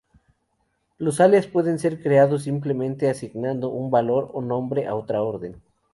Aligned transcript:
Los 0.97 1.21
alias 1.21 1.45
pueden 1.45 1.77
ser 1.77 2.01
creados 2.01 2.41
simplemente 2.41 3.07
asignando 3.07 3.69
un 3.69 3.91
valor 3.91 4.31
o 4.33 4.41
nombre 4.41 4.87
a 4.87 4.95
otra 4.95 5.21
orden. 5.21 5.61